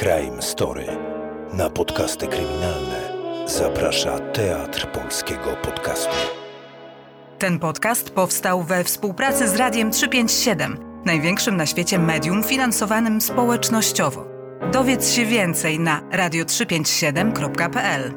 Crime 0.00 0.42
Story. 0.42 0.86
Na 1.52 1.70
podcasty 1.70 2.26
kryminalne 2.26 3.12
zaprasza 3.46 4.18
Teatr 4.18 4.92
Polskiego 4.92 5.56
Podcastu. 5.62 6.14
Ten 7.38 7.58
podcast 7.58 8.10
powstał 8.10 8.62
we 8.62 8.84
współpracy 8.84 9.48
z 9.48 9.56
Radiem 9.56 9.90
357, 9.90 10.78
największym 11.04 11.56
na 11.56 11.66
świecie 11.66 11.98
medium 11.98 12.44
finansowanym 12.44 13.20
społecznościowo. 13.20 14.26
Dowiedz 14.72 15.12
się 15.12 15.26
więcej 15.26 15.80
na 15.80 16.00
radio357.pl. 16.00 18.14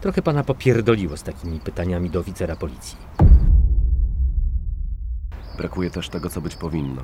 Trochę 0.00 0.22
pana 0.22 0.44
popierdoliło 0.44 1.16
z 1.16 1.22
takimi 1.22 1.60
pytaniami 1.60 2.10
do 2.10 2.20
oficera 2.20 2.56
policji. 2.56 2.96
Brakuje 5.56 5.90
też 5.90 6.08
tego, 6.08 6.30
co 6.30 6.40
być 6.40 6.56
powinno. 6.56 7.02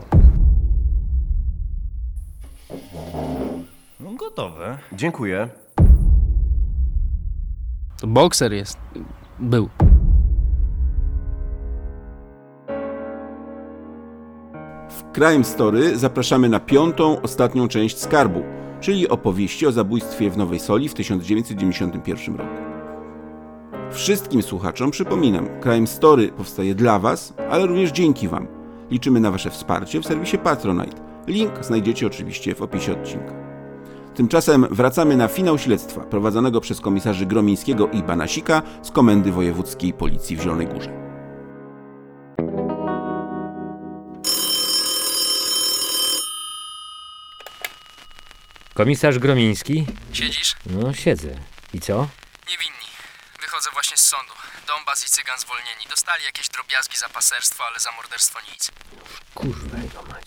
Gotowe. 4.34 4.78
Dziękuję. 4.92 5.48
To 8.00 8.06
bokser 8.06 8.52
jest. 8.52 8.78
Był. 9.38 9.68
W 14.88 15.12
Crime 15.14 15.44
Story 15.44 15.98
zapraszamy 15.98 16.48
na 16.48 16.60
piątą, 16.60 17.22
ostatnią 17.22 17.68
część 17.68 17.98
Skarbu, 17.98 18.42
czyli 18.80 19.08
opowieści 19.08 19.66
o 19.66 19.72
zabójstwie 19.72 20.30
w 20.30 20.36
Nowej 20.36 20.60
Soli 20.60 20.88
w 20.88 20.94
1991 20.94 22.36
roku. 22.36 22.54
Wszystkim 23.90 24.42
słuchaczom 24.42 24.90
przypominam, 24.90 25.48
Crime 25.62 25.86
Story 25.86 26.28
powstaje 26.28 26.74
dla 26.74 26.98
Was, 26.98 27.34
ale 27.50 27.66
również 27.66 27.92
dzięki 27.92 28.28
Wam. 28.28 28.46
Liczymy 28.90 29.20
na 29.20 29.30
Wasze 29.30 29.50
wsparcie 29.50 30.00
w 30.00 30.06
serwisie 30.06 30.38
Patronite. 30.38 31.02
Link 31.26 31.64
znajdziecie 31.64 32.06
oczywiście 32.06 32.54
w 32.54 32.62
opisie 32.62 32.92
odcinka. 32.92 33.43
Tymczasem 34.14 34.66
wracamy 34.70 35.16
na 35.16 35.28
finał 35.28 35.58
śledztwa 35.58 36.00
prowadzonego 36.00 36.60
przez 36.60 36.80
komisarzy 36.80 37.26
Gromińskiego 37.26 37.88
i 37.88 38.02
Banasika 38.02 38.62
z 38.82 38.90
Komendy 38.90 39.32
Wojewódzkiej 39.32 39.92
Policji 39.92 40.36
w 40.36 40.40
Zielonej 40.40 40.66
Górze. 40.66 41.04
Komisarz 48.74 49.18
Gromiński? 49.18 49.86
Siedzisz? 50.12 50.56
No, 50.66 50.94
siedzę. 50.94 51.28
I 51.74 51.80
co? 51.80 52.08
Niewinni. 52.48 52.88
Wychodzę 53.40 53.70
właśnie 53.72 53.96
z 53.96 54.00
sądu. 54.00 54.32
Donbas 54.66 55.06
i 55.06 55.10
Cygan 55.10 55.38
zwolnieni. 55.38 55.84
Dostali 55.90 56.24
jakieś 56.24 56.48
drobiazgi 56.48 56.96
za 56.96 57.08
paserstwo, 57.08 57.64
ale 57.70 57.78
za 57.80 57.90
morderstwo 57.92 58.38
nic. 58.52 58.70
Kurwa 59.34 59.78
jego 59.78 60.02
mać. 60.02 60.24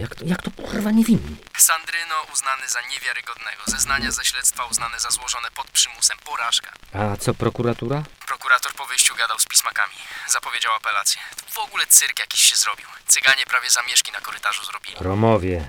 Jak 0.00 0.14
to, 0.14 0.24
jak 0.24 0.42
to 0.42 0.50
kurwa 0.50 0.90
niewinni? 0.90 1.36
Sandryno 1.58 2.14
uznany 2.32 2.68
za 2.68 2.80
niewiarygodnego. 2.80 3.62
Zeznania 3.66 4.10
ze 4.10 4.24
śledztwa 4.24 4.64
uznane 4.64 5.00
za 5.00 5.10
złożone 5.10 5.48
pod 5.50 5.70
przymusem. 5.70 6.18
Porażka. 6.24 6.72
A 6.94 7.16
co 7.16 7.34
prokuratura? 7.34 8.02
Prokurator 8.26 8.72
po 8.74 8.86
wyjściu 8.86 9.14
gadał 9.14 9.38
z 9.38 9.46
pismakami. 9.46 9.94
Zapowiedział 10.28 10.72
apelację. 10.74 11.20
W 11.50 11.58
ogóle 11.58 11.86
cyrk 11.86 12.18
jakiś 12.18 12.40
się 12.40 12.56
zrobił. 12.56 12.86
Cyganie 13.06 13.44
prawie 13.46 13.70
zamieszki 13.70 14.12
na 14.12 14.20
korytarzu 14.20 14.64
zrobili. 14.64 14.96
Romowie. 15.00 15.68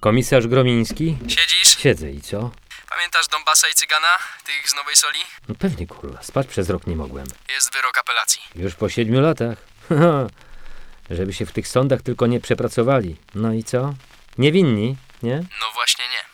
Komisarz 0.00 0.46
Gromiński? 0.46 1.16
Siedzisz? 1.28 1.78
Siedzę 1.78 2.10
i 2.10 2.20
co? 2.20 2.50
Pamiętasz 2.94 3.28
Donbasa 3.28 3.68
i 3.68 3.74
Cygana? 3.74 4.18
Tych 4.44 4.70
z 4.70 4.74
Nowej 4.74 4.96
Soli? 4.96 5.18
No 5.48 5.54
pewnie 5.54 5.86
kurwa, 5.86 6.22
spać 6.22 6.46
przez 6.46 6.70
rok 6.70 6.86
nie 6.86 6.96
mogłem. 6.96 7.26
Jest 7.48 7.72
wyrok 7.72 7.98
apelacji. 7.98 8.42
Już 8.54 8.74
po 8.74 8.88
siedmiu 8.88 9.20
latach. 9.20 9.58
Żeby 11.10 11.32
się 11.32 11.46
w 11.46 11.52
tych 11.52 11.68
sądach 11.68 12.02
tylko 12.02 12.26
nie 12.26 12.40
przepracowali. 12.40 13.16
No 13.34 13.52
i 13.52 13.64
co? 13.64 13.94
Niewinni, 14.38 14.96
nie? 15.22 15.36
No 15.36 15.70
właśnie 15.74 16.04
nie. 16.08 16.24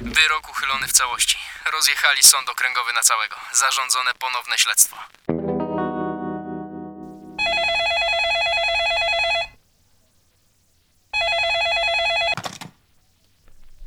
Wyrok 0.00 0.50
uchylony 0.50 0.86
w 0.88 0.92
całości. 0.92 1.38
Rozjechali 1.72 2.22
sąd 2.22 2.48
okręgowy 2.48 2.92
na 2.92 3.00
całego. 3.00 3.36
Zarządzone 3.52 4.10
ponowne 4.18 4.58
śledztwo. 4.58 4.96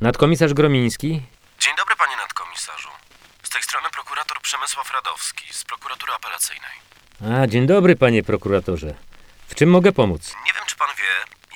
Nadkomisarz 0.00 0.54
Gromiński? 0.54 1.22
Dzień 1.60 1.76
dobry, 1.76 1.96
panie 1.96 2.16
nadkomisarzu. 2.16 2.88
Z 3.42 3.50
tej 3.50 3.62
strony 3.62 3.88
prokurator 3.90 4.40
Przemysław 4.40 4.90
Radowski 4.90 5.54
z 5.54 5.64
prokuratury 6.02 6.12
apelacyjnej. 6.14 6.76
A, 7.42 7.46
dzień 7.46 7.66
dobry, 7.66 7.96
panie 7.96 8.22
prokuratorze. 8.22 8.94
W 9.48 9.54
czym 9.54 9.70
mogę 9.70 9.92
pomóc? 9.92 10.34
Nie 10.46 10.52
wiem, 10.52 10.62
czy 10.66 10.76
pan 10.76 10.88
wie, 10.98 11.12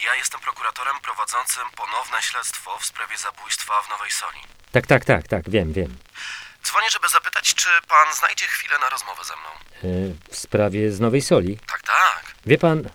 ja 0.06 0.14
jestem 0.14 0.40
prokuratorem 0.40 0.96
prowadzącym 1.02 1.62
ponowne 1.76 2.22
śledztwo 2.22 2.78
w 2.78 2.86
sprawie 2.86 3.18
zabójstwa 3.18 3.82
w 3.82 3.88
Nowej 3.90 4.10
Soli. 4.10 4.38
Tak, 4.72 4.86
tak, 4.86 5.04
tak, 5.04 5.28
tak, 5.28 5.50
wiem, 5.50 5.72
wiem. 5.72 5.96
Dzwonię, 6.64 6.90
żeby 6.90 7.08
zapytać, 7.08 7.54
czy 7.54 7.68
pan 7.88 8.14
znajdzie 8.14 8.44
chwilę 8.46 8.78
na 8.78 8.88
rozmowę 8.88 9.24
ze 9.24 9.34
mną. 9.36 9.48
E, 9.50 10.32
w 10.32 10.36
sprawie 10.36 10.92
z 10.92 11.00
Nowej 11.00 11.22
Soli. 11.22 11.58
Tak, 11.66 11.82
tak. 11.82 12.24
Wie 12.46 12.58
pan, 12.58 12.90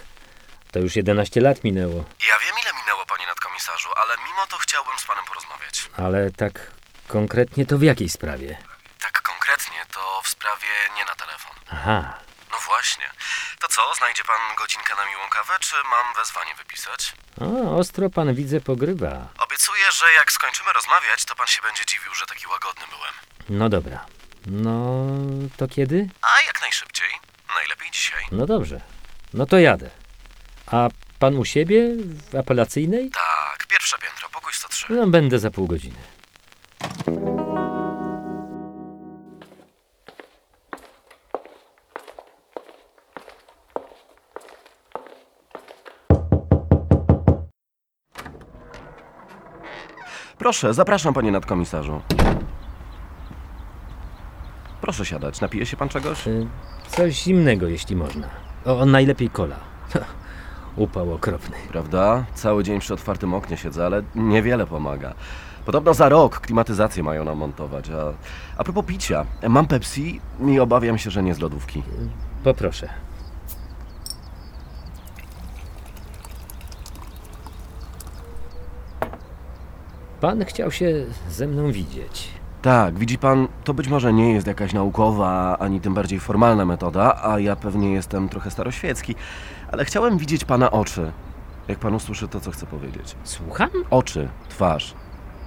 to 0.72 0.78
już 0.78 0.96
11 0.96 1.40
lat 1.40 1.64
minęło, 1.64 2.04
Ja 2.28 2.38
wiem, 2.38 2.54
ile 2.62 2.72
minęło, 2.80 3.06
panie 3.06 3.26
nadkomisarzu, 3.26 3.88
ale 4.02 4.14
mimo 4.28 4.46
to 4.46 4.56
chciałbym 4.58 4.98
z 4.98 5.04
panem 5.04 5.24
porozmawiać. 5.24 5.90
ale 5.96 6.30
tak 6.30 6.70
konkretnie 7.08 7.66
to 7.66 7.78
w 7.78 7.82
jakiej 7.82 8.08
sprawie? 8.08 8.58
Konkretnie, 9.48 9.84
to 9.94 10.20
w 10.24 10.28
sprawie 10.28 10.66
nie 10.96 11.04
na 11.04 11.14
telefon. 11.14 11.52
Aha, 11.72 12.18
No 12.50 12.56
właśnie. 12.66 13.10
To 13.60 13.68
co, 13.68 13.94
znajdzie 13.94 14.24
pan 14.24 14.56
godzinkę 14.58 14.94
na 14.96 15.06
miłą 15.06 15.28
kawę, 15.30 15.52
czy 15.60 15.76
mam 15.76 16.14
wezwanie 16.16 16.54
wypisać? 16.54 17.14
o, 17.40 17.76
ostro 17.78 18.10
pan 18.10 18.34
widzę 18.34 18.60
pogrywa. 18.60 19.28
Obiecuję, 19.38 19.84
że 19.92 20.12
jak 20.12 20.32
skończymy 20.32 20.72
rozmawiać, 20.72 21.24
to 21.24 21.34
pan 21.34 21.46
się 21.46 21.62
będzie 21.62 21.82
dziwił, 21.88 22.14
że 22.14 22.26
taki 22.26 22.46
łagodny 22.46 22.84
byłem. 22.90 23.14
No 23.48 23.68
dobra. 23.68 24.06
No, 24.46 25.06
to 25.56 25.68
kiedy? 25.68 26.08
A 26.22 26.40
jak 26.46 26.60
najszybciej. 26.60 27.10
Najlepiej 27.54 27.90
dzisiaj. 27.90 28.24
No 28.32 28.46
dobrze. 28.46 28.80
No 29.34 29.46
to 29.46 29.58
jadę. 29.58 29.90
A 30.66 30.88
pan 31.18 31.36
u 31.36 31.44
siebie 31.44 31.80
w 32.32 32.34
apelacyjnej? 32.36 33.10
Tak, 33.10 33.66
pierwsze 33.66 33.98
piętro, 33.98 34.28
pokój 34.28 34.52
103. 34.52 34.86
No, 34.92 35.06
będę 35.06 35.38
za 35.38 35.50
pół 35.50 35.66
godziny. 35.66 35.98
Proszę, 50.48 50.74
zapraszam 50.74 51.14
panie 51.14 51.32
nadkomisarzu. 51.32 52.00
Proszę 54.80 55.06
siadać, 55.06 55.40
napije 55.40 55.66
się 55.66 55.76
pan 55.76 55.88
czegoś? 55.88 56.26
Y, 56.28 56.46
Coś 56.88 57.22
zimnego, 57.22 57.68
jeśli 57.68 57.96
można. 57.96 58.26
O, 58.64 58.86
najlepiej 58.86 59.30
kola. 59.30 59.56
Upał 60.76 61.12
okropny. 61.12 61.56
Prawda? 61.72 62.24
Cały 62.34 62.64
dzień 62.64 62.80
przy 62.80 62.94
otwartym 62.94 63.34
oknie 63.34 63.56
siedzę, 63.56 63.86
ale 63.86 64.02
niewiele 64.14 64.66
pomaga. 64.66 65.14
Podobno 65.66 65.94
za 65.94 66.08
rok 66.08 66.40
klimatyzację 66.40 67.02
mają 67.02 67.24
nam 67.24 67.38
montować, 67.38 67.90
a... 67.90 68.12
A 68.58 68.64
propos 68.64 68.84
picia, 68.84 69.26
mam 69.48 69.66
Pepsi 69.66 70.20
i 70.46 70.60
obawiam 70.60 70.98
się, 70.98 71.10
że 71.10 71.22
nie 71.22 71.34
z 71.34 71.38
lodówki. 71.38 71.82
Poproszę. 72.44 72.88
Pan 80.20 80.44
chciał 80.44 80.70
się 80.70 81.04
ze 81.30 81.46
mną 81.46 81.72
widzieć. 81.72 82.28
Tak, 82.62 82.98
widzi 82.98 83.18
pan, 83.18 83.48
to 83.64 83.74
być 83.74 83.88
może 83.88 84.12
nie 84.12 84.32
jest 84.32 84.46
jakaś 84.46 84.72
naukowa, 84.72 85.58
ani 85.58 85.80
tym 85.80 85.94
bardziej 85.94 86.20
formalna 86.20 86.64
metoda, 86.64 87.20
a 87.22 87.38
ja 87.38 87.56
pewnie 87.56 87.92
jestem 87.92 88.28
trochę 88.28 88.50
staroświecki, 88.50 89.14
ale 89.72 89.84
chciałem 89.84 90.18
widzieć 90.18 90.44
pana 90.44 90.70
oczy. 90.70 91.12
Jak 91.68 91.78
pan 91.78 91.94
usłyszy 91.94 92.28
to, 92.28 92.40
co 92.40 92.50
chcę 92.50 92.66
powiedzieć. 92.66 93.16
Słucham? 93.24 93.70
Oczy, 93.90 94.28
twarz, 94.48 94.94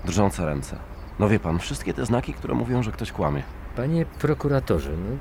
drżące 0.05 0.45
ręce. 0.45 0.77
No 1.19 1.29
wie 1.29 1.39
pan, 1.39 1.59
wszystkie 1.59 1.93
te 1.93 2.05
znaki, 2.05 2.33
które 2.33 2.53
mówią, 2.53 2.83
że 2.83 2.91
ktoś 2.91 3.11
kłamie. 3.11 3.43
Panie 3.75 4.05
prokuratorze, 4.05 4.91
no, 4.91 5.17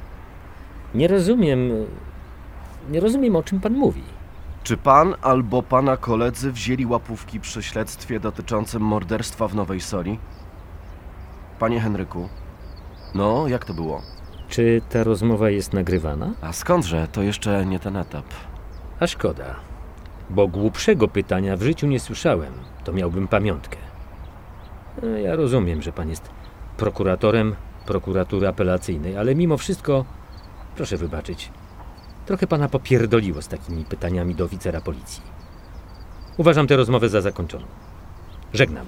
nie 0.95 1.09
rozumiem. 1.09 1.71
Nie 2.91 3.01
rozumiem, 3.01 3.37
o 3.37 3.43
czym 3.43 3.61
pan 3.61 3.73
mówi. 3.73 4.03
Czy 4.63 4.77
pan 4.77 5.15
albo 5.23 5.63
pana 5.63 5.97
koledzy 5.97 6.53
wzięli 6.53 6.87
łapówki 6.87 7.41
przy 7.41 7.63
śledztwie 7.63 8.21
dotyczącym 8.21 8.83
morderstwa 8.83 9.49
w 9.49 9.55
Nowej 9.55 9.81
Soli? 9.81 10.19
Panie 11.59 11.81
Henryku, 11.81 12.29
no, 13.15 13.49
jak 13.49 13.65
to 13.65 13.75
było? 13.75 14.03
Czy 14.49 14.83
ta 14.91 15.05
rozmowa 15.05 15.51
jest 15.51 15.73
nagrywana? 15.73 16.31
A 16.41 16.53
skądże, 16.53 17.09
to 17.13 17.23
jeszcze 17.23 17.67
nie 17.67 17.79
ten 17.79 17.97
etap. 17.97 18.25
A 19.01 19.07
szkoda, 19.07 19.57
bo 20.31 20.49
głupszego 20.49 21.09
pytania 21.09 21.57
w 21.57 21.63
życiu 21.63 21.87
nie 21.87 22.01
słyszałem. 22.01 22.53
To 22.85 22.93
miałbym 22.93 23.29
pamiątkę. 23.29 23.77
E, 25.03 25.21
Ja 25.23 25.37
rozumiem, 25.37 25.83
że 25.83 25.93
pan 25.93 26.11
jest 26.11 26.31
prokuratorem 26.77 27.55
prokuratury 27.87 28.49
apelacyjnej, 28.49 29.17
ale 29.17 29.35
mimo 29.35 29.57
wszystko 29.57 30.05
Proszę 30.77 30.97
wybaczyć. 30.97 31.51
Trochę 32.31 32.47
pana 32.47 32.69
popierdoliło 32.69 33.43
z 33.43 33.49
takimi 33.49 33.85
pytaniami 33.85 34.35
do 34.35 34.45
oficera 34.45 34.81
policji. 34.81 35.23
Uważam 36.37 36.67
tę 36.67 36.77
rozmowę 36.77 37.09
za 37.09 37.21
zakończoną. 37.21 37.67
Żegnam. 38.55 38.87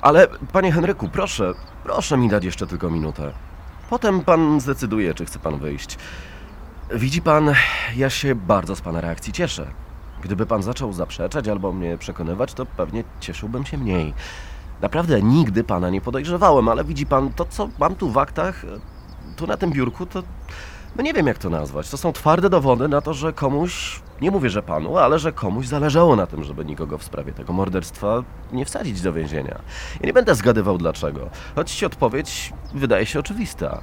Ale, 0.00 0.28
panie 0.52 0.72
Henryku, 0.72 1.08
proszę, 1.08 1.54
proszę 1.84 2.16
mi 2.16 2.28
dać 2.28 2.44
jeszcze 2.44 2.66
tylko 2.66 2.90
minutę. 2.90 3.32
Potem 3.90 4.20
pan 4.20 4.60
zdecyduje, 4.60 5.14
czy 5.14 5.24
chce 5.24 5.38
pan 5.38 5.58
wyjść. 5.58 5.98
Widzi 6.94 7.22
pan, 7.22 7.54
ja 7.96 8.10
się 8.10 8.34
bardzo 8.34 8.76
z 8.76 8.80
pana 8.80 9.00
reakcji 9.00 9.32
cieszę. 9.32 9.66
Gdyby 10.22 10.46
pan 10.46 10.62
zaczął 10.62 10.92
zaprzeczać 10.92 11.48
albo 11.48 11.72
mnie 11.72 11.98
przekonywać, 11.98 12.54
to 12.54 12.66
pewnie 12.66 13.04
cieszyłbym 13.20 13.66
się 13.66 13.78
mniej. 13.78 14.14
Naprawdę 14.80 15.22
nigdy 15.22 15.64
pana 15.64 15.90
nie 15.90 16.00
podejrzewałem, 16.00 16.68
ale 16.68 16.84
widzi 16.84 17.06
pan, 17.06 17.32
to 17.32 17.44
co 17.44 17.68
mam 17.78 17.94
tu 17.94 18.10
w 18.10 18.18
aktach, 18.18 18.62
tu 19.36 19.46
na 19.46 19.56
tym 19.56 19.70
biurku, 19.70 20.06
to 20.06 20.22
no 20.96 21.02
nie 21.02 21.12
wiem 21.14 21.26
jak 21.26 21.38
to 21.38 21.50
nazwać. 21.50 21.90
To 21.90 21.96
są 21.96 22.12
twarde 22.12 22.50
dowody 22.50 22.88
na 22.88 23.00
to, 23.00 23.14
że 23.14 23.32
komuś, 23.32 24.00
nie 24.20 24.30
mówię, 24.30 24.50
że 24.50 24.62
panu, 24.62 24.98
ale 24.98 25.18
że 25.18 25.32
komuś 25.32 25.66
zależało 25.66 26.16
na 26.16 26.26
tym, 26.26 26.44
żeby 26.44 26.64
nikogo 26.64 26.98
w 26.98 27.04
sprawie 27.04 27.32
tego 27.32 27.52
morderstwa 27.52 28.22
nie 28.52 28.64
wsadzić 28.64 29.00
do 29.00 29.12
więzienia. 29.12 29.58
Ja 30.00 30.06
nie 30.06 30.12
będę 30.12 30.34
zgadywał 30.34 30.78
dlaczego, 30.78 31.30
choć 31.54 31.84
odpowiedź 31.84 32.52
wydaje 32.74 33.06
się 33.06 33.18
oczywista. 33.18 33.80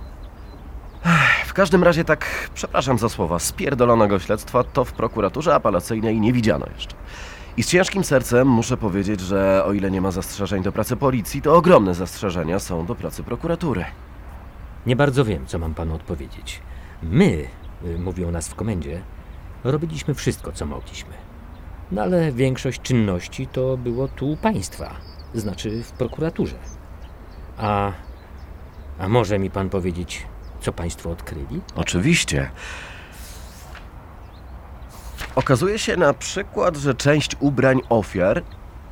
W 1.46 1.54
każdym 1.54 1.84
razie 1.84 2.04
tak, 2.04 2.50
przepraszam 2.54 2.98
za 2.98 3.10
słowa, 3.10 3.40
spierdolonego 3.40 4.20
śledztwa 4.20 4.64
to 4.64 4.86
w 4.86 4.94
prokuraturze 4.94 5.56
apelacyjnej 5.56 6.20
nie 6.20 6.34
widziano 6.34 6.66
jeszcze. 6.76 6.96
I 7.58 7.64
z 7.64 7.68
ciężkim 7.68 8.04
sercem 8.04 8.48
muszę 8.48 8.78
powiedzieć, 8.78 9.20
że 9.20 9.64
o 9.66 9.74
ile 9.74 9.92
nie 9.92 10.02
ma 10.02 10.12
zastrzeżeń 10.12 10.64
do 10.64 10.72
pracy 10.72 10.96
policji, 10.96 11.42
to 11.42 11.56
ogromne 11.56 11.96
zastrzeżenia 11.96 12.60
są 12.60 12.86
do 12.86 12.96
pracy 12.96 13.24
prokuratury. 13.24 13.86
Nie 14.86 14.96
bardzo 14.96 15.26
wiem, 15.26 15.46
co 15.46 15.60
mam 15.60 15.74
panu 15.74 15.96
odpowiedzieć. 15.96 16.62
My, 17.04 17.48
y, 17.86 18.00
mówią 18.00 18.32
nas 18.32 18.48
w 18.48 18.56
komendzie, 18.56 19.02
robiliśmy 19.64 20.14
wszystko, 20.14 20.52
co 20.52 20.66
mogliśmy. 20.66 21.14
No 21.92 22.02
ale 22.02 22.32
większość 22.32 22.82
czynności 22.82 23.48
to 23.48 23.78
było 23.78 24.08
tu 24.08 24.32
u 24.32 24.38
państwa, 24.38 24.96
znaczy 25.34 25.84
w 25.84 25.92
prokuraturze. 25.92 26.58
A, 27.58 27.92
a 29.00 29.10
może 29.10 29.40
mi 29.40 29.50
pan 29.50 29.70
powiedzieć, 29.70 30.28
co 30.62 30.74
państwo 30.74 31.12
odkryli? 31.12 31.62
Oczywiście. 31.76 32.52
Okazuje 35.36 35.80
się 35.80 35.98
na 35.98 36.14
przykład, 36.14 36.78
że 36.78 36.96
część 36.96 37.36
ubrań 37.40 37.82
ofiar 37.90 38.44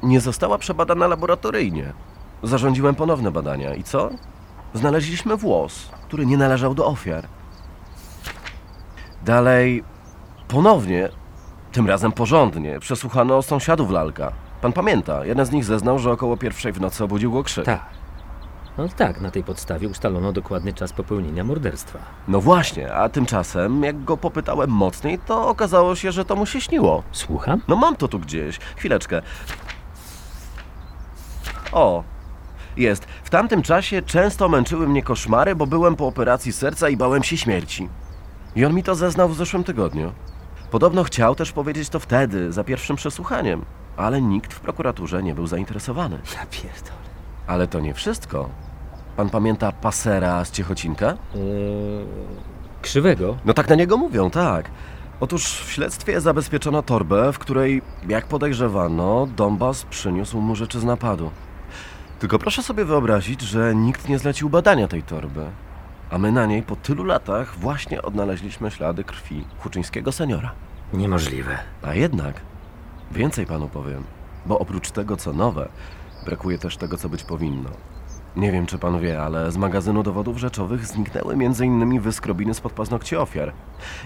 nie 0.04 0.20
została 0.20 0.58
przebadana 0.58 1.08
laboratoryjnie. 1.08 1.94
Zarządziłem 2.44 2.96
ponowne 2.96 3.32
badania 3.32 3.76
i 3.76 3.84
co? 3.84 4.10
Znaleźliśmy 4.74 5.38
włos, 5.38 5.90
który 6.08 6.26
nie 6.26 6.38
należał 6.38 6.76
do 6.76 6.86
ofiar. 6.86 7.28
Dalej, 9.26 9.84
ponownie, 10.48 11.10
tym 11.72 11.88
razem 11.88 12.12
porządnie, 12.12 12.80
przesłuchano 12.80 13.42
sąsiadów 13.42 13.92
lalka. 13.92 14.32
Pan 14.62 14.74
pamięta, 14.74 15.26
jeden 15.26 15.46
z 15.46 15.52
nich 15.52 15.66
zeznał, 15.66 16.00
że 16.00 16.12
około 16.12 16.38
pierwszej 16.38 16.72
w 16.72 16.82
nocy 16.82 17.04
obudził 17.04 17.32
go 17.32 17.44
krzyk. 17.44 17.66
Tak. 17.66 18.03
No 18.78 18.88
tak, 18.88 19.22
na 19.22 19.32
tej 19.32 19.44
podstawie 19.44 19.88
ustalono 19.88 20.32
dokładny 20.32 20.74
czas 20.74 20.94
popełnienia 20.94 21.44
morderstwa. 21.44 22.00
No 22.28 22.42
właśnie, 22.42 22.94
a 22.94 23.10
tymczasem, 23.10 23.84
jak 23.84 24.04
go 24.04 24.18
popytałem 24.18 24.70
mocniej, 24.70 25.20
to 25.20 25.48
okazało 25.48 25.96
się, 25.96 26.12
że 26.12 26.26
to 26.26 26.36
mu 26.36 26.46
się 26.46 26.62
śniło. 26.62 27.04
Słucham? 27.12 27.62
No 27.68 27.76
mam 27.76 27.96
to 27.96 28.08
tu 28.08 28.20
gdzieś. 28.20 28.60
Chwileczkę. 28.76 29.22
O, 31.72 32.04
jest. 32.78 33.06
W 33.24 33.30
tamtym 33.30 33.62
czasie 33.62 34.02
często 34.02 34.50
męczyły 34.50 34.88
mnie 34.88 35.04
koszmary, 35.04 35.56
bo 35.56 35.68
byłem 35.68 35.96
po 35.96 36.08
operacji 36.08 36.54
serca 36.54 36.90
i 36.90 36.98
bałem 36.98 37.24
się 37.24 37.38
śmierci. 37.38 37.90
I 38.56 38.66
on 38.66 38.74
mi 38.74 38.84
to 38.84 38.96
zeznał 38.96 39.30
w 39.30 39.36
zeszłym 39.36 39.64
tygodniu. 39.64 40.12
Podobno 40.72 41.04
chciał 41.04 41.36
też 41.36 41.52
powiedzieć 41.52 41.90
to 41.90 42.00
wtedy, 42.00 42.52
za 42.52 42.64
pierwszym 42.64 42.96
przesłuchaniem, 42.96 43.66
ale 43.98 44.22
nikt 44.22 44.54
w 44.54 44.60
prokuraturze 44.60 45.24
nie 45.24 45.36
był 45.36 45.48
zainteresowany. 45.48 46.20
Ja 46.36 46.46
pierdolę. 46.46 47.03
Ale 47.48 47.68
to 47.68 47.80
nie 47.80 47.94
wszystko. 47.94 48.50
Pan 49.18 49.30
pamięta 49.30 49.72
pasera 49.72 50.46
z 50.46 50.52
Ciechocinka? 50.52 51.08
Eee, 51.08 51.18
krzywego? 52.82 53.38
No 53.46 53.54
tak 53.54 53.70
na 53.70 53.76
niego 53.76 53.98
mówią, 53.98 54.30
tak. 54.30 54.72
Otóż 55.20 55.64
w 55.66 55.72
śledztwie 55.72 56.22
zabezpieczono 56.22 56.82
torbę, 56.82 57.34
w 57.34 57.40
której, 57.40 57.82
jak 58.08 58.26
podejrzewano, 58.28 59.28
Donbas 59.36 59.84
przyniósł 59.84 60.42
mu 60.42 60.56
rzeczy 60.56 60.80
z 60.80 60.84
napadu. 60.84 61.32
Tylko 62.20 62.40
proszę 62.40 62.64
sobie 62.64 62.86
wyobrazić, 62.86 63.42
że 63.42 63.76
nikt 63.76 64.10
nie 64.10 64.20
zlecił 64.20 64.50
badania 64.50 64.88
tej 64.88 65.04
torby. 65.04 65.46
A 66.10 66.18
my 66.18 66.32
na 66.32 66.46
niej 66.46 66.64
po 66.64 66.76
tylu 66.76 67.04
latach 67.04 67.58
właśnie 67.60 68.02
odnaleźliśmy 68.02 68.72
ślady 68.72 69.04
krwi 69.04 69.46
huczyńskiego 69.60 70.12
seniora. 70.12 70.52
Niemożliwe. 70.94 71.58
A 71.82 71.94
jednak, 71.94 72.42
więcej 73.12 73.46
panu 73.46 73.70
powiem, 73.70 74.04
bo 74.46 74.60
oprócz 74.60 74.92
tego, 74.92 75.18
co 75.18 75.34
nowe, 75.34 75.70
brakuje 76.24 76.58
też 76.58 76.78
tego, 76.78 76.98
co 76.98 77.10
być 77.10 77.24
powinno. 77.24 77.70
Nie 78.36 78.52
wiem, 78.52 78.66
czy 78.66 78.78
pan 78.78 79.00
wie, 79.00 79.22
ale 79.22 79.52
z 79.52 79.58
magazynu 79.58 80.04
dowodów 80.04 80.38
rzeczowych 80.38 80.86
zniknęły 80.86 81.34
m.in. 81.34 82.00
wyskrobiny 82.00 82.54
spod 82.54 82.74
paznokci 82.74 83.16
ofiar. 83.16 83.54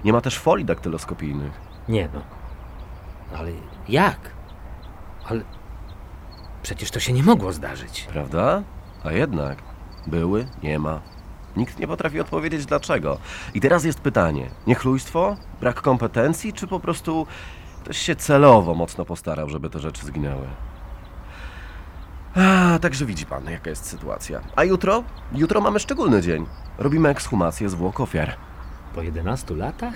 Nie 0.03 0.13
ma 0.13 0.21
też 0.21 0.39
folii 0.39 0.65
daktyloskopijnych. 0.65 1.51
Nie 1.89 2.09
no. 2.13 2.21
Ale 3.37 3.51
jak? 3.89 4.19
Ale 5.25 5.41
przecież 6.63 6.91
to 6.91 6.99
się 6.99 7.13
nie 7.13 7.23
mogło 7.23 7.53
zdarzyć. 7.53 8.07
Prawda? 8.09 8.63
A 9.03 9.11
jednak 9.11 9.57
były, 10.07 10.47
nie 10.63 10.79
ma. 10.79 11.01
Nikt 11.57 11.79
nie 11.79 11.87
potrafi 11.87 12.19
odpowiedzieć 12.19 12.65
dlaczego. 12.65 13.17
I 13.53 13.61
teraz 13.61 13.83
jest 13.83 13.99
pytanie: 13.99 14.49
niechlujstwo, 14.67 15.37
brak 15.59 15.81
kompetencji, 15.81 16.53
czy 16.53 16.67
po 16.67 16.79
prostu 16.79 17.27
ktoś 17.83 17.97
się 17.97 18.15
celowo 18.15 18.73
mocno 18.73 19.05
postarał, 19.05 19.49
żeby 19.49 19.69
te 19.69 19.79
rzeczy 19.79 20.05
zginęły? 20.05 20.47
A, 22.35 22.79
także 22.79 23.06
widzi 23.06 23.25
pan, 23.25 23.50
jaka 23.50 23.69
jest 23.69 23.85
sytuacja. 23.85 24.41
A 24.56 24.63
jutro? 24.63 25.03
Jutro 25.33 25.62
mamy 25.62 25.79
szczególny 25.79 26.21
dzień. 26.21 26.45
Robimy 26.77 27.09
ekshumację 27.09 27.69
zwłok 27.69 28.00
ofiar. 28.00 28.35
Po 28.95 29.01
11 29.01 29.56
latach? 29.56 29.94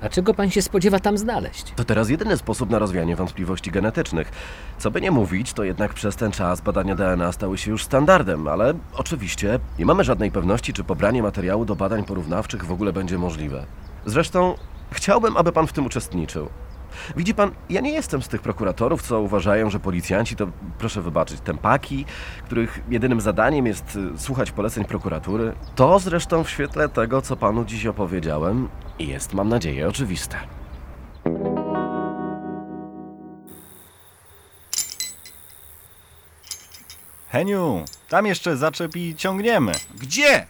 A 0.00 0.08
czego 0.08 0.34
pan 0.34 0.50
się 0.50 0.62
spodziewa 0.62 0.98
tam 0.98 1.18
znaleźć? 1.18 1.72
To 1.76 1.84
teraz 1.84 2.10
jedyny 2.10 2.36
sposób 2.36 2.70
na 2.70 2.78
rozwianie 2.78 3.16
wątpliwości 3.16 3.70
genetycznych. 3.70 4.32
Co 4.78 4.90
by 4.90 5.00
nie 5.00 5.10
mówić, 5.10 5.52
to 5.52 5.64
jednak 5.64 5.94
przez 5.94 6.16
ten 6.16 6.32
czas 6.32 6.60
badania 6.60 6.94
DNA 6.94 7.32
stały 7.32 7.58
się 7.58 7.70
już 7.70 7.84
standardem, 7.84 8.48
ale 8.48 8.74
oczywiście 8.94 9.58
nie 9.78 9.86
mamy 9.86 10.04
żadnej 10.04 10.30
pewności, 10.30 10.72
czy 10.72 10.84
pobranie 10.84 11.22
materiału 11.22 11.64
do 11.64 11.76
badań 11.76 12.04
porównawczych 12.04 12.64
w 12.64 12.72
ogóle 12.72 12.92
będzie 12.92 13.18
możliwe. 13.18 13.66
Zresztą 14.06 14.54
chciałbym, 14.90 15.36
aby 15.36 15.52
pan 15.52 15.66
w 15.66 15.72
tym 15.72 15.86
uczestniczył. 15.86 16.48
Widzi 17.16 17.34
pan, 17.34 17.50
ja 17.70 17.80
nie 17.80 17.92
jestem 17.92 18.22
z 18.22 18.28
tych 18.28 18.42
prokuratorów, 18.42 19.02
co 19.02 19.20
uważają, 19.20 19.70
że 19.70 19.80
policjanci 19.80 20.36
to, 20.36 20.46
proszę 20.78 21.02
wybaczyć, 21.02 21.40
tempaki, 21.40 22.04
których 22.44 22.80
jedynym 22.90 23.20
zadaniem 23.20 23.66
jest 23.66 23.96
y, 24.14 24.18
słuchać 24.18 24.50
poleceń 24.50 24.84
prokuratury. 24.84 25.52
To 25.74 25.98
zresztą 25.98 26.44
w 26.44 26.50
świetle 26.50 26.88
tego, 26.88 27.22
co 27.22 27.36
panu 27.36 27.64
dziś 27.64 27.86
opowiedziałem, 27.86 28.68
jest, 28.98 29.34
mam 29.34 29.48
nadzieję, 29.48 29.88
oczywiste. 29.88 30.36
Heniu, 37.34 37.84
tam 38.08 38.26
jeszcze 38.26 38.56
zaczep 38.56 38.96
i 38.96 39.14
ciągniemy. 39.16 39.72
Gdzie? 39.94 40.46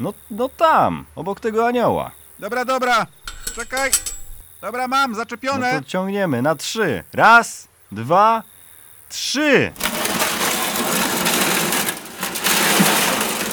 No, 0.00 0.14
no 0.30 0.48
tam, 0.48 1.04
obok 1.16 1.40
tego 1.40 1.66
anioła. 1.66 2.10
Dobra, 2.38 2.64
dobra. 2.64 3.06
Czekaj. 3.54 3.90
Dobra, 4.60 4.88
mam, 4.88 5.10
No 5.10 5.16
zaczepione. 5.16 5.80
to 5.80 5.84
ciągniemy 5.88 6.42
na 6.42 6.54
trzy. 6.54 7.04
Raz, 7.12 7.68
dwa, 7.92 8.42
trzy. 9.08 9.72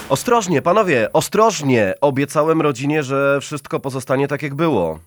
Ostrożnie, 0.09 0.61
panowie, 0.61 1.09
ostrożnie! 1.13 1.93
Obiecałem 2.01 2.61
rodzinie, 2.61 3.03
że 3.03 3.39
wszystko 3.41 3.79
pozostanie 3.79 4.27
tak, 4.27 4.41
jak 4.41 4.55
było. 4.55 4.99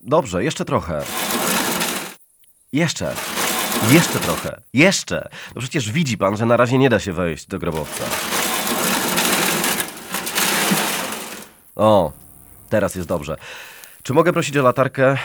Dobrze, 0.00 0.44
jeszcze 0.44 0.64
trochę. 0.64 1.02
Jeszcze. 2.72 3.14
Jeszcze 3.90 4.18
trochę. 4.18 4.60
Jeszcze. 4.74 5.28
No 5.54 5.60
przecież 5.60 5.92
widzi 5.92 6.18
pan, 6.18 6.36
że 6.36 6.46
na 6.46 6.56
razie 6.56 6.78
nie 6.78 6.90
da 6.90 6.98
się 7.00 7.12
wejść 7.12 7.46
do 7.46 7.58
grobowca. 7.58 8.04
O, 11.76 12.12
teraz 12.68 12.94
jest 12.94 13.08
dobrze. 13.08 13.36
Czy 14.02 14.14
mogę 14.14 14.32
prosić 14.32 14.56
o 14.56 14.62
latarkę? 14.62 15.16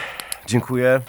Dziękuję. 0.46 1.00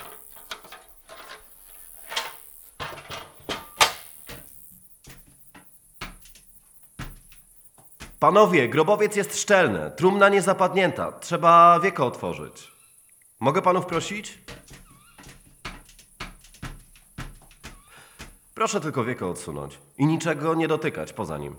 Panowie, 8.20 8.70
grobowiec 8.70 9.16
jest 9.16 9.42
szczelny, 9.42 9.92
trumna 9.96 10.30
nie 10.30 10.42
zapadnięta. 10.42 11.12
Trzeba 11.12 11.80
wieko 11.80 12.06
otworzyć. 12.06 12.72
Mogę 13.40 13.62
panów 13.62 13.86
prosić? 13.86 14.40
Proszę 18.56 18.82
tylko 18.82 19.04
wieko 19.04 19.30
odsunąć 19.30 19.80
i 19.98 20.06
niczego 20.06 20.56
nie 20.56 20.68
dotykać 20.68 21.14
poza 21.14 21.38
nim. 21.38 21.56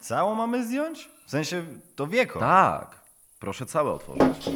Całą 0.00 0.34
mamy 0.34 0.66
zdjąć? 0.66 1.08
W 1.26 1.30
sensie 1.30 1.64
to 1.96 2.06
wieko. 2.06 2.40
Tak, 2.40 3.00
proszę 3.40 3.66
całe 3.66 3.90
otworzyć. 3.92 4.50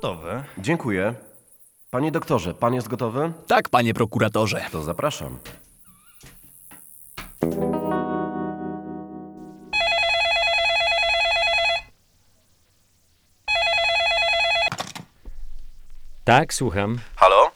Gotowe. 0.00 0.44
Dziękuję. 0.58 1.14
Panie 1.90 2.12
doktorze, 2.12 2.54
pan 2.54 2.74
jest 2.74 2.88
gotowy? 2.88 3.32
Tak, 3.46 3.68
panie 3.68 3.94
prokuratorze. 3.94 4.66
To 4.72 4.82
zapraszam. 4.82 5.38
Tak, 16.24 16.54
słucham. 16.54 16.98
Halo? 17.16 17.50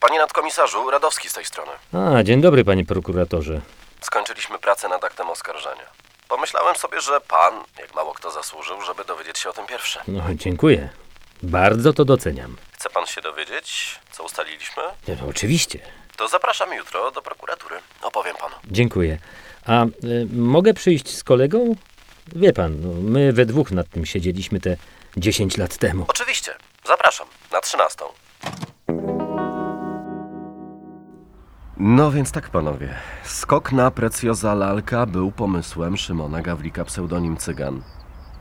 Panie 0.00 0.18
nadkomisarzu, 0.18 0.90
Radowski 0.90 1.28
z 1.28 1.32
tej 1.32 1.44
strony. 1.44 1.72
A, 1.92 2.22
dzień 2.22 2.40
dobry, 2.40 2.64
panie 2.64 2.84
prokuratorze. 2.84 3.60
Skończyliśmy 4.00 4.58
pracę 4.58 4.88
nad 4.88 5.04
aktem 5.04 5.30
oskarżenia. 5.30 5.86
Pomyślałem 6.28 6.76
sobie, 6.76 7.00
że 7.00 7.20
pan, 7.20 7.54
jak 7.78 7.94
mało 7.94 8.12
kto 8.14 8.30
zasłużył, 8.30 8.80
żeby 8.80 9.04
dowiedzieć 9.04 9.38
się 9.38 9.50
o 9.50 9.52
tym 9.52 9.66
pierwszy. 9.66 9.98
No, 10.08 10.22
dziękuję. 10.34 11.03
Bardzo 11.44 11.92
to 11.92 12.04
doceniam. 12.04 12.56
Chce 12.72 12.90
pan 12.90 13.06
się 13.06 13.20
dowiedzieć, 13.20 14.00
co 14.12 14.24
ustaliliśmy? 14.24 14.82
Nie, 15.08 15.16
No, 15.22 15.28
oczywiście. 15.28 15.78
To 16.16 16.28
zapraszam 16.28 16.74
jutro 16.74 17.10
do 17.10 17.22
prokuratury. 17.22 17.76
Opowiem 18.02 18.36
panu. 18.36 18.54
Dziękuję. 18.70 19.18
A 19.66 19.84
y, 19.84 19.88
mogę 20.32 20.74
przyjść 20.74 21.16
z 21.16 21.24
kolegą? 21.24 21.74
Wie 22.36 22.52
pan, 22.52 22.80
no, 22.80 22.88
my 23.10 23.32
we 23.32 23.46
dwóch 23.46 23.70
nad 23.70 23.88
tym 23.88 24.06
siedzieliśmy 24.06 24.60
te 24.60 24.76
10 25.16 25.56
lat 25.56 25.76
temu. 25.78 26.04
Oczywiście. 26.08 26.54
Zapraszam. 26.86 27.26
Na 27.52 27.60
trzynastą. 27.60 28.04
No 31.76 32.10
więc 32.10 32.32
tak, 32.32 32.48
panowie. 32.50 32.94
Skok 33.24 33.72
na 33.72 33.90
Precjoza 33.90 34.54
Lalka 34.54 35.06
był 35.06 35.32
pomysłem 35.32 35.96
Szymona 35.96 36.42
Gawlika, 36.42 36.84
pseudonim 36.84 37.36
Cygan. 37.36 37.82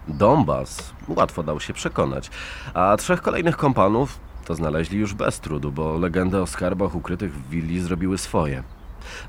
Dombas 0.08 0.94
łatwo 1.08 1.44
dał 1.44 1.60
się 1.60 1.74
przekonać, 1.74 2.30
a 2.74 2.98
trzech 2.98 3.22
kolejnych 3.22 3.58
kompanów 3.58 4.20
to 4.46 4.56
znaleźli 4.56 5.00
już 5.00 5.14
bez 5.14 5.40
trudu, 5.40 5.72
bo 5.72 5.98
legendy 5.98 6.42
o 6.42 6.48
skarbach 6.48 6.96
ukrytych 6.96 7.34
w 7.34 7.50
willi 7.50 7.80
zrobiły 7.80 8.18
swoje. 8.18 8.64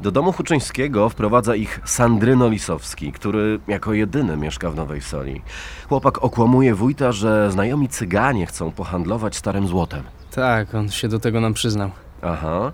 Do 0.01 0.11
domu 0.11 0.33
Huczyńskiego 0.33 1.09
wprowadza 1.09 1.57
ich 1.57 1.81
Sandryno 1.85 2.49
Lisowski, 2.49 3.13
który 3.13 3.61
jako 3.69 3.93
jedyny 3.93 4.37
mieszka 4.37 4.71
w 4.71 4.77
Nowej 4.77 5.01
Soli. 5.01 5.43
Chłopak 5.89 6.25
okłamuje 6.25 6.75
wójta, 6.75 7.13
że 7.13 7.53
znajomi 7.53 7.89
cyganie 7.89 8.47
chcą 8.47 8.73
pohandlować 8.73 9.37
starym 9.37 9.67
złotem. 9.67 10.03
Tak, 10.31 10.75
on 10.75 10.89
się 10.91 11.09
do 11.09 11.19
tego 11.19 11.41
nam 11.41 11.55
przyznał. 11.55 11.91
Aha, 12.23 12.73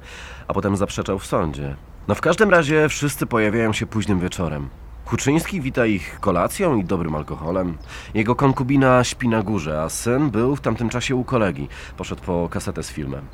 a 0.48 0.54
potem 0.54 0.76
zaprzeczał 0.76 1.18
w 1.18 1.26
sądzie. 1.26 1.76
No 2.08 2.14
w 2.14 2.20
każdym 2.20 2.50
razie 2.50 2.88
wszyscy 2.88 3.26
pojawiają 3.26 3.72
się 3.72 3.86
późnym 3.86 4.20
wieczorem. 4.20 4.68
Huczyński 5.10 5.60
wita 5.60 5.86
ich 5.86 6.20
kolacją 6.20 6.76
i 6.76 6.84
dobrym 6.84 7.14
alkoholem. 7.14 7.78
Jego 8.14 8.34
konkubina 8.34 9.04
śpi 9.04 9.28
na 9.28 9.42
górze, 9.42 9.82
a 9.82 9.88
syn 9.88 10.30
był 10.30 10.56
w 10.56 10.60
tamtym 10.60 10.88
czasie 10.88 11.16
u 11.16 11.24
kolegi. 11.24 11.68
Poszedł 11.96 12.22
po 12.22 12.48
kasetę 12.48 12.82
z 12.82 12.90
filmem. 12.90 13.24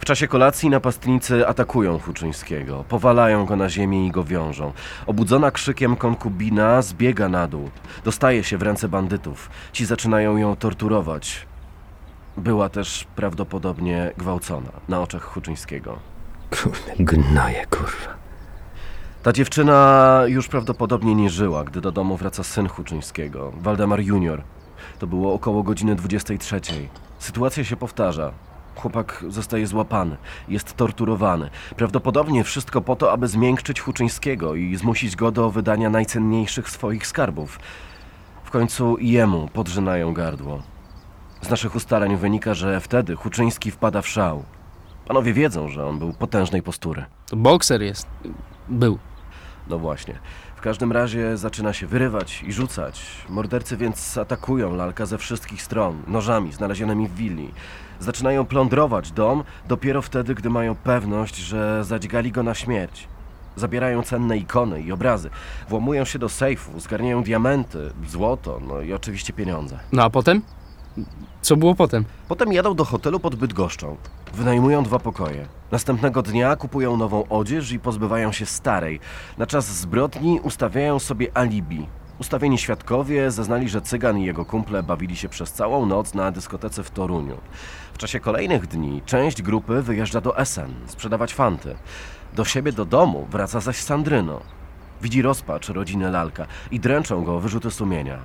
W 0.00 0.04
czasie 0.04 0.28
kolacji 0.28 0.70
napastnicy 0.70 1.48
atakują 1.48 1.98
Huczyńskiego, 1.98 2.84
powalają 2.88 3.46
go 3.46 3.56
na 3.56 3.68
ziemię 3.68 4.06
i 4.06 4.10
go 4.10 4.24
wiążą. 4.24 4.72
Obudzona 5.06 5.50
krzykiem 5.50 5.96
konkubina 5.96 6.82
zbiega 6.82 7.28
na 7.28 7.48
dół. 7.48 7.70
Dostaje 8.04 8.44
się 8.44 8.58
w 8.58 8.62
ręce 8.62 8.88
bandytów. 8.88 9.50
Ci 9.72 9.86
zaczynają 9.86 10.36
ją 10.36 10.56
torturować. 10.56 11.46
Była 12.36 12.68
też 12.68 13.06
prawdopodobnie 13.16 14.12
gwałcona 14.16 14.70
na 14.88 15.00
oczach 15.00 15.22
Huczyńskiego. 15.22 15.98
Kurde, 16.50 17.04
gnoje, 17.04 17.66
kurwa. 17.66 18.17
Ta 19.28 19.32
dziewczyna 19.32 20.22
już 20.26 20.48
prawdopodobnie 20.48 21.14
nie 21.14 21.30
żyła, 21.30 21.64
gdy 21.64 21.80
do 21.80 21.92
domu 21.92 22.16
wraca 22.16 22.42
syn 22.42 22.68
Huczyńskiego, 22.68 23.52
Waldemar 23.60 24.00
Junior. 24.00 24.42
To 24.98 25.06
było 25.06 25.34
około 25.34 25.62
godziny 25.62 25.94
23. 25.94 26.60
Sytuacja 27.18 27.64
się 27.64 27.76
powtarza. 27.76 28.32
Chłopak 28.76 29.24
zostaje 29.28 29.66
złapany, 29.66 30.16
jest 30.48 30.76
torturowany. 30.76 31.50
Prawdopodobnie 31.76 32.44
wszystko 32.44 32.80
po 32.80 32.96
to, 32.96 33.12
aby 33.12 33.28
zmiękczyć 33.28 33.80
Huczyńskiego 33.80 34.54
i 34.54 34.76
zmusić 34.76 35.16
go 35.16 35.30
do 35.30 35.50
wydania 35.50 35.90
najcenniejszych 35.90 36.70
swoich 36.70 37.06
skarbów. 37.06 37.60
W 38.44 38.50
końcu 38.50 38.96
i 38.96 39.10
jemu 39.10 39.48
podrzynają 39.52 40.14
gardło. 40.14 40.62
Z 41.40 41.50
naszych 41.50 41.74
ustaleń 41.74 42.16
wynika, 42.16 42.54
że 42.54 42.80
wtedy 42.80 43.16
Huczyński 43.16 43.70
wpada 43.70 44.02
w 44.02 44.08
szał. 44.08 44.44
Panowie 45.06 45.32
wiedzą, 45.32 45.68
że 45.68 45.86
on 45.86 45.98
był 45.98 46.12
potężnej 46.12 46.62
postury. 46.62 47.04
To 47.26 47.36
bokser 47.36 47.82
jest. 47.82 48.06
Był. 48.68 48.98
No 49.68 49.78
właśnie. 49.78 50.18
W 50.56 50.60
każdym 50.60 50.92
razie 50.92 51.36
zaczyna 51.36 51.72
się 51.72 51.86
wyrywać 51.86 52.42
i 52.42 52.52
rzucać. 52.52 53.02
Mordercy 53.28 53.76
więc 53.76 54.18
atakują 54.18 54.74
lalka 54.76 55.06
ze 55.06 55.18
wszystkich 55.18 55.62
stron, 55.62 56.02
nożami 56.06 56.52
znalezionymi 56.52 57.08
w 57.08 57.14
willi. 57.14 57.50
Zaczynają 58.00 58.46
plądrować 58.46 59.12
dom 59.12 59.44
dopiero 59.68 60.02
wtedy, 60.02 60.34
gdy 60.34 60.50
mają 60.50 60.74
pewność, 60.74 61.36
że 61.36 61.84
zadźgali 61.84 62.32
go 62.32 62.42
na 62.42 62.54
śmierć. 62.54 63.08
Zabierają 63.56 64.02
cenne 64.02 64.38
ikony 64.38 64.82
i 64.82 64.92
obrazy. 64.92 65.30
Włamują 65.68 66.04
się 66.04 66.18
do 66.18 66.28
sejfu, 66.28 66.80
zgarniają 66.80 67.22
diamenty, 67.22 67.90
złoto, 68.06 68.60
no 68.68 68.80
i 68.80 68.92
oczywiście 68.92 69.32
pieniądze. 69.32 69.78
No 69.92 70.02
a 70.04 70.10
potem? 70.10 70.42
Co 71.42 71.56
było 71.56 71.74
potem? 71.74 72.04
Potem 72.28 72.52
jadą 72.52 72.74
do 72.74 72.84
hotelu 72.84 73.20
pod 73.20 73.34
Bydgoszczą. 73.34 73.96
Wynajmują 74.34 74.82
dwa 74.82 74.98
pokoje. 74.98 75.46
Następnego 75.72 76.22
dnia 76.22 76.56
kupują 76.56 76.96
nową 76.96 77.28
odzież 77.28 77.72
i 77.72 77.78
pozbywają 77.78 78.32
się 78.32 78.46
starej. 78.46 79.00
Na 79.38 79.46
czas 79.46 79.66
zbrodni 79.66 80.40
ustawiają 80.40 80.98
sobie 80.98 81.36
alibi. 81.36 81.86
Ustawieni 82.20 82.58
świadkowie 82.58 83.30
zeznali, 83.30 83.68
że 83.68 83.80
Cygan 83.80 84.18
i 84.18 84.24
jego 84.24 84.44
kumple 84.44 84.82
bawili 84.82 85.16
się 85.16 85.28
przez 85.28 85.52
całą 85.52 85.86
noc 85.86 86.14
na 86.14 86.30
dyskotece 86.30 86.82
w 86.82 86.90
Toruniu. 86.90 87.36
W 87.94 87.98
czasie 87.98 88.20
kolejnych 88.20 88.66
dni 88.66 89.02
część 89.06 89.42
grupy 89.42 89.82
wyjeżdża 89.82 90.20
do 90.20 90.38
Essen 90.38 90.74
sprzedawać 90.86 91.34
fanty. 91.34 91.76
Do 92.34 92.44
siebie 92.44 92.72
do 92.72 92.84
domu 92.84 93.26
wraca 93.30 93.60
zaś 93.60 93.76
Sandryno. 93.76 94.40
Widzi 95.02 95.22
rozpacz 95.22 95.68
rodziny 95.68 96.10
Lalka 96.10 96.46
i 96.70 96.80
dręczą 96.80 97.24
go 97.24 97.40
wyrzuty 97.40 97.70
sumienia. 97.70 98.18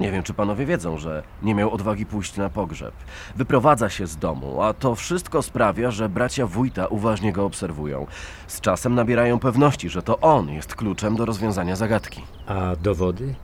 Nie 0.00 0.12
wiem, 0.12 0.22
czy 0.22 0.34
panowie 0.34 0.66
wiedzą, 0.66 0.98
że 0.98 1.22
nie 1.42 1.54
miał 1.54 1.70
odwagi 1.70 2.06
pójść 2.06 2.36
na 2.36 2.48
pogrzeb. 2.48 2.94
Wyprowadza 3.36 3.90
się 3.90 4.06
z 4.06 4.16
domu, 4.16 4.62
a 4.62 4.72
to 4.72 4.94
wszystko 4.94 5.42
sprawia, 5.42 5.90
że 5.90 6.08
bracia 6.08 6.46
wójta 6.46 6.86
uważnie 6.86 7.32
go 7.32 7.44
obserwują. 7.44 8.06
Z 8.46 8.60
czasem 8.60 8.94
nabierają 8.94 9.38
pewności, 9.38 9.88
że 9.88 10.02
to 10.02 10.20
on 10.20 10.48
jest 10.48 10.74
kluczem 10.74 11.16
do 11.16 11.24
rozwiązania 11.24 11.76
zagadki. 11.76 12.22
A 12.46 12.76
dowody? 12.76 13.34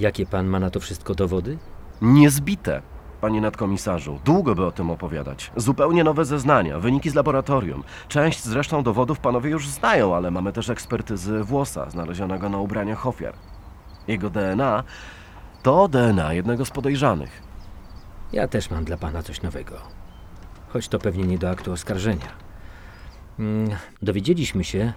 Jakie 0.00 0.26
pan 0.26 0.46
ma 0.46 0.60
na 0.60 0.70
to 0.70 0.80
wszystko 0.80 1.14
dowody? 1.14 1.58
Niezbite, 2.02 2.82
panie 3.20 3.40
nadkomisarzu. 3.40 4.20
Długo 4.24 4.54
by 4.54 4.66
o 4.66 4.72
tym 4.72 4.90
opowiadać. 4.90 5.50
Zupełnie 5.56 6.04
nowe 6.04 6.24
zeznania, 6.24 6.78
wyniki 6.78 7.10
z 7.10 7.14
laboratorium. 7.14 7.84
Część 8.08 8.44
zresztą 8.44 8.82
dowodów 8.82 9.20
panowie 9.20 9.50
już 9.50 9.68
znają, 9.68 10.16
ale 10.16 10.30
mamy 10.30 10.52
też 10.52 10.70
ekspertyzy 10.70 11.44
włosa 11.44 11.90
znalezionego 11.90 12.48
na 12.48 12.58
ubraniach 12.58 13.06
ofiar. 13.06 13.34
Jego 14.08 14.30
DNA 14.30 14.84
to 15.62 15.88
DNA 15.88 16.32
jednego 16.32 16.64
z 16.64 16.70
podejrzanych. 16.70 17.42
Ja 18.32 18.48
też 18.48 18.70
mam 18.70 18.84
dla 18.84 18.96
pana 18.96 19.22
coś 19.22 19.42
nowego. 19.42 19.76
Choć 20.68 20.88
to 20.88 20.98
pewnie 20.98 21.24
nie 21.24 21.38
do 21.38 21.50
aktu 21.50 21.72
oskarżenia. 21.72 22.28
Mm, 23.38 23.70
Dowiedzieliśmy 24.02 24.64
się, 24.64 24.92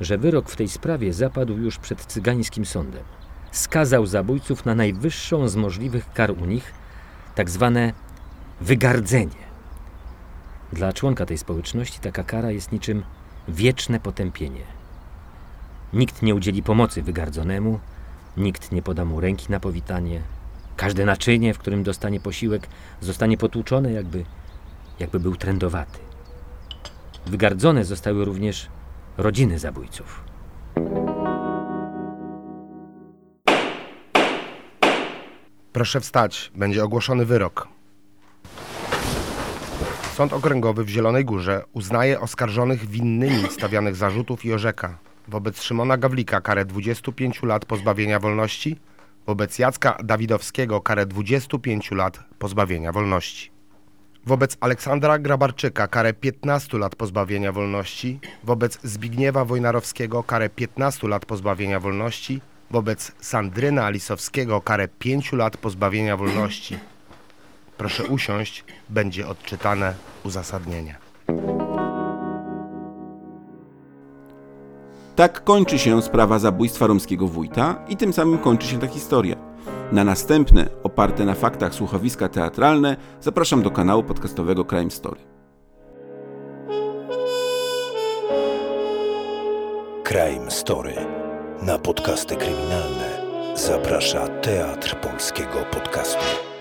że 0.00 0.18
wyrok 0.18 0.50
w 0.50 0.56
tej 0.56 0.68
sprawie 0.68 1.12
zapadł 1.12 1.56
już 1.58 1.78
przed 1.78 2.04
cygańskim 2.06 2.66
sądem. 2.66 3.02
Skazał 3.50 4.06
zabójców 4.06 4.64
na 4.66 4.74
najwyższą 4.74 5.48
z 5.48 5.56
możliwych 5.56 6.12
kar 6.12 6.30
u 6.30 6.44
nich, 6.44 6.72
tak 7.34 7.50
zwane 7.50 7.92
wygardzenie. 8.60 9.42
Dla 10.72 10.92
członka 10.92 11.26
tej 11.26 11.38
społeczności 11.38 12.00
taka 12.00 12.24
kara 12.24 12.50
jest 12.50 12.72
niczym 12.72 13.02
wieczne 13.48 14.00
potępienie. 14.00 14.62
Nikt 15.92 16.22
nie 16.22 16.34
udzieli 16.34 16.62
pomocy 16.62 17.02
wygardzonemu, 17.02 17.80
nikt 18.36 18.72
nie 18.72 18.82
poda 18.82 19.04
mu 19.04 19.20
ręki 19.20 19.46
na 19.52 19.60
powitanie. 19.60 20.22
Każde 20.76 21.04
naczynie, 21.04 21.54
w 21.54 21.58
którym 21.58 21.82
dostanie 21.82 22.20
posiłek, 22.20 22.68
zostanie 23.00 23.38
potłuczone, 23.38 23.92
jakby, 23.92 24.24
jakby 24.98 25.20
był 25.20 25.36
trędowaty. 25.36 25.98
Wygardzone 27.26 27.84
zostały 27.84 28.24
również 28.24 28.68
rodziny 29.18 29.58
zabójców. 29.58 30.24
Proszę 35.72 36.00
wstać, 36.00 36.52
będzie 36.54 36.84
ogłoszony 36.84 37.24
wyrok. 37.24 37.68
Sąd 40.14 40.32
Okręgowy 40.32 40.84
w 40.84 40.88
Zielonej 40.88 41.24
Górze 41.24 41.64
uznaje 41.72 42.20
oskarżonych 42.20 42.86
winnymi 42.86 43.48
stawianych 43.50 43.96
zarzutów 43.96 44.44
i 44.44 44.52
orzeka 44.52 44.98
wobec 45.28 45.62
Szymona 45.62 45.96
Gawlika 45.96 46.40
karę 46.40 46.64
25 46.64 47.42
lat 47.42 47.64
pozbawienia 47.64 48.20
wolności, 48.20 48.76
wobec 49.26 49.58
Jacka 49.58 49.96
Dawidowskiego 50.04 50.80
karę 50.80 51.06
25 51.06 51.90
lat 51.90 52.20
pozbawienia 52.38 52.92
wolności. 52.92 53.50
Wobec 54.26 54.56
Aleksandra 54.60 55.18
Grabarczyka 55.18 55.88
karę 55.88 56.12
15 56.12 56.78
lat 56.78 56.96
pozbawienia 56.96 57.52
wolności. 57.52 58.20
Wobec 58.44 58.78
Zbigniewa 58.82 59.44
Wojnarowskiego 59.44 60.22
karę 60.22 60.48
15 60.48 61.08
lat 61.08 61.26
pozbawienia 61.26 61.80
wolności. 61.80 62.40
Wobec 62.70 63.12
Sandryna 63.20 63.86
Alisowskiego 63.86 64.60
karę 64.60 64.88
5 64.88 65.32
lat 65.32 65.56
pozbawienia 65.56 66.16
wolności. 66.16 66.78
Proszę 67.76 68.04
usiąść, 68.04 68.64
będzie 68.88 69.28
odczytane 69.28 69.94
uzasadnienie. 70.24 71.01
Tak 75.16 75.44
kończy 75.44 75.78
się 75.78 76.02
sprawa 76.02 76.38
zabójstwa 76.38 76.86
romskiego 76.86 77.28
wójta 77.28 77.84
i 77.88 77.96
tym 77.96 78.12
samym 78.12 78.38
kończy 78.38 78.66
się 78.66 78.78
ta 78.78 78.86
historia. 78.86 79.36
Na 79.92 80.04
następne, 80.04 80.68
oparte 80.82 81.24
na 81.24 81.34
faktach 81.34 81.74
słuchowiska 81.74 82.28
teatralne, 82.28 82.96
zapraszam 83.20 83.62
do 83.62 83.70
kanału 83.70 84.02
podcastowego 84.02 84.64
Crime 84.64 84.90
Story. 84.90 85.20
Crime 90.04 90.50
Story. 90.50 90.94
Na 91.62 91.78
podcasty 91.78 92.36
kryminalne 92.36 93.22
zaprasza 93.54 94.28
Teatr 94.28 95.00
Polskiego 95.00 95.58
Podcastu. 95.70 96.51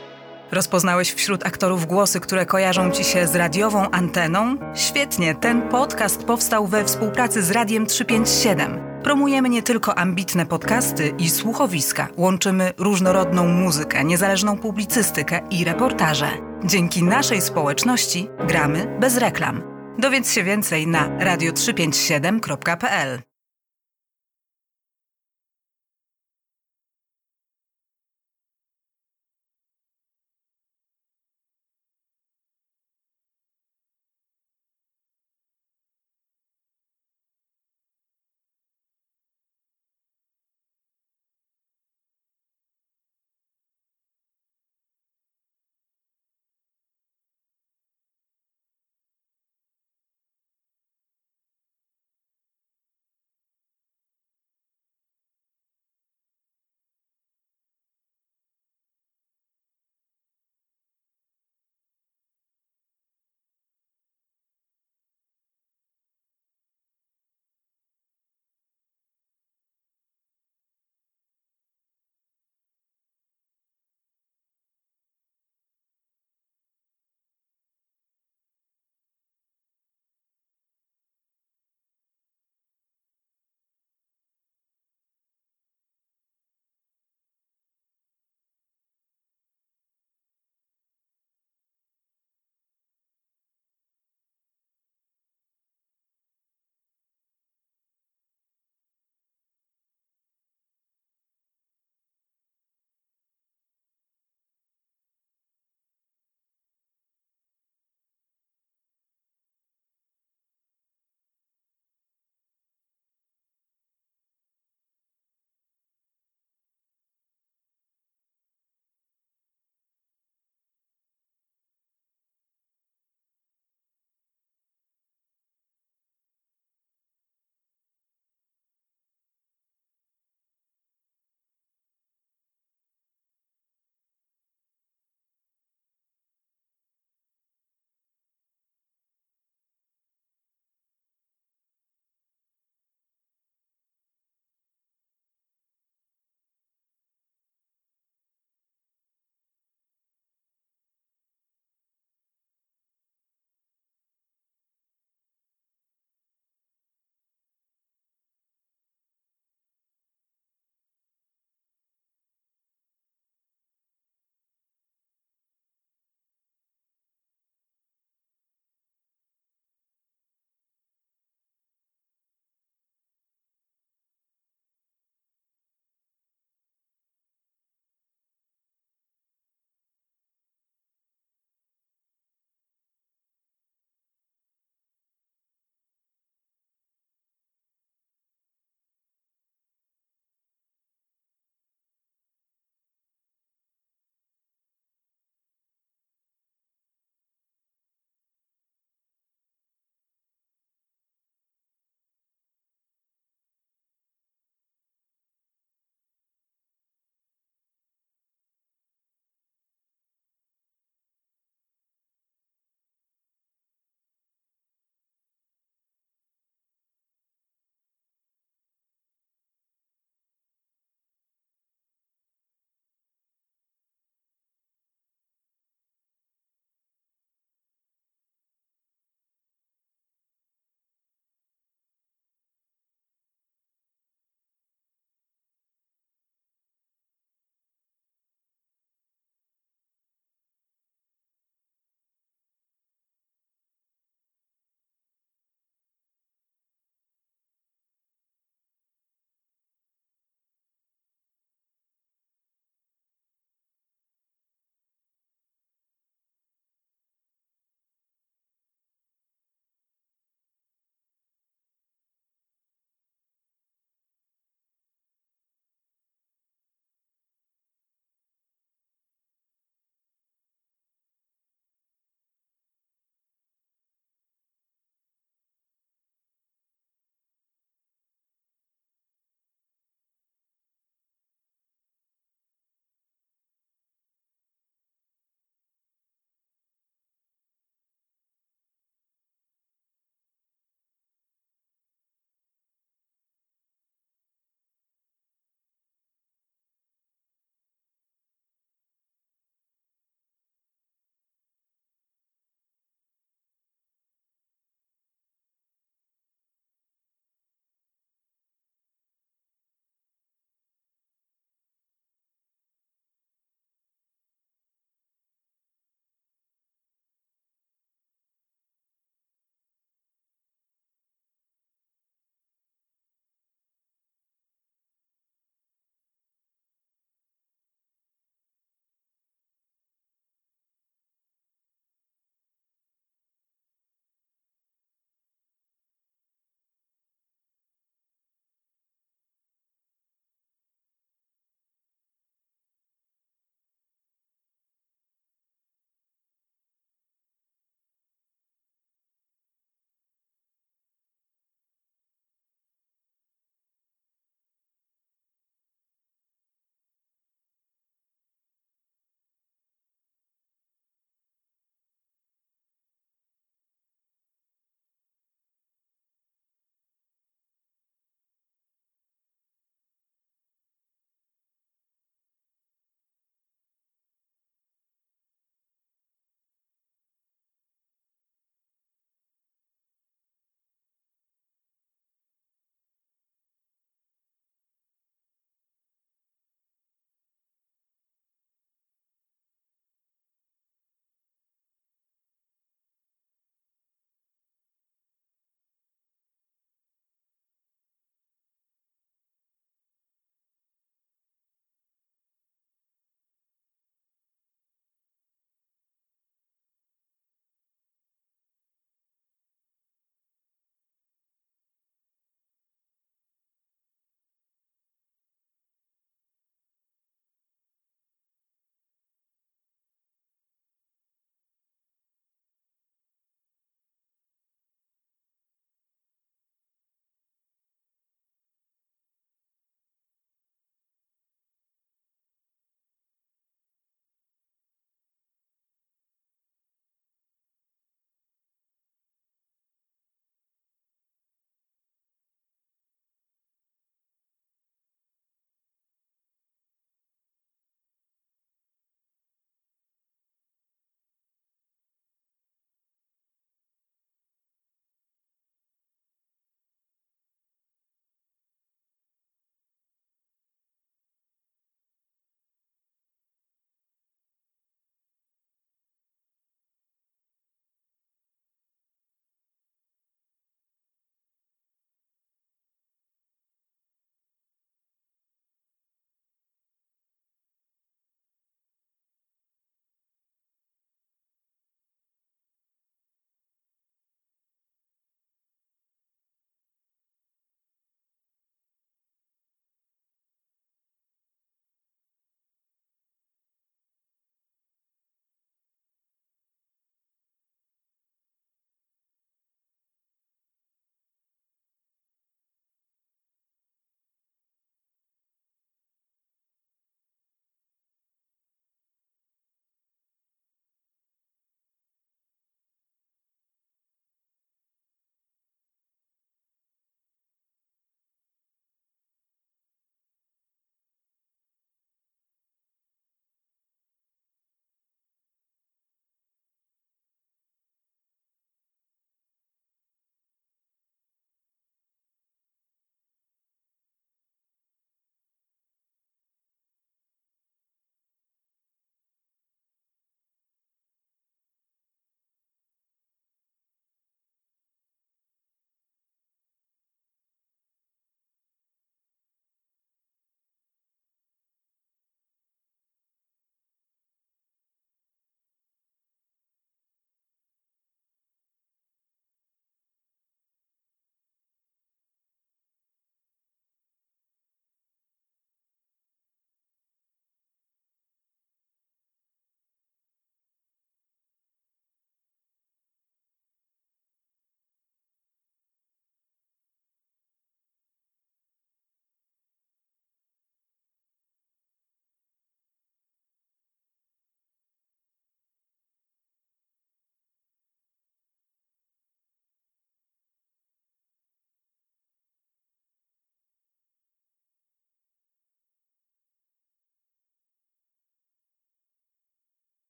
Rozpoznałeś 0.52 1.14
wśród 1.14 1.46
aktorów 1.46 1.86
głosy, 1.86 2.20
które 2.20 2.46
kojarzą 2.46 2.92
ci 2.92 3.04
się 3.04 3.28
z 3.28 3.36
radiową 3.36 3.92
anteną? 3.92 4.58
Świetnie, 4.76 5.36
ten 5.36 5.62
podcast 5.62 6.24
powstał 6.24 6.68
we 6.68 6.86
współpracy 6.86 7.44
z 7.44 7.52
Radiem 7.52 7.86
357. 7.86 8.80
Promujemy 9.04 9.50
nie 9.50 9.64
tylko 9.64 9.98
ambitne 9.98 10.46
podcasty 10.46 11.14
i 11.18 11.30
słuchowiska, 11.30 12.08
łączymy 12.18 12.74
różnorodną 12.78 13.48
muzykę, 13.48 14.04
niezależną 14.04 14.58
publicystykę 14.58 15.42
i 15.50 15.64
reportaże. 15.64 16.30
Dzięki 16.66 17.04
naszej 17.04 17.42
społeczności 17.42 18.30
gramy 18.48 18.98
bez 19.00 19.18
reklam. 19.18 19.62
Dowiedz 20.00 20.32
się 20.32 20.44
więcej 20.44 20.88
na 20.88 21.10
radio357.pl. 21.20 23.31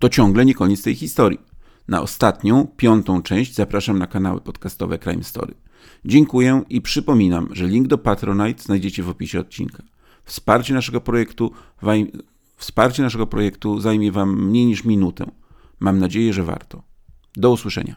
To 0.00 0.08
ciągle 0.08 0.44
nie 0.44 0.54
koniec 0.54 0.82
tej 0.82 0.94
historii. 0.94 1.40
Na 1.88 2.02
ostatnią, 2.02 2.66
piątą 2.76 3.22
część 3.22 3.54
zapraszam 3.54 3.98
na 3.98 4.06
kanały 4.06 4.40
podcastowe 4.40 4.98
Crime 4.98 5.24
Story. 5.24 5.54
Dziękuję 6.04 6.62
i 6.68 6.80
przypominam, 6.80 7.48
że 7.52 7.66
link 7.66 7.86
do 7.86 7.98
Patronite 7.98 8.62
znajdziecie 8.62 9.02
w 9.02 9.08
opisie 9.08 9.40
odcinka. 9.40 9.82
Wsparcie 10.24 10.74
naszego 10.74 11.00
projektu, 11.00 11.52
wsparcie 12.56 13.02
naszego 13.02 13.26
projektu 13.26 13.80
zajmie 13.80 14.12
Wam 14.12 14.46
mniej 14.46 14.66
niż 14.66 14.84
minutę. 14.84 15.30
Mam 15.80 15.98
nadzieję, 15.98 16.32
że 16.32 16.42
warto. 16.42 16.82
Do 17.36 17.50
usłyszenia. 17.50 17.96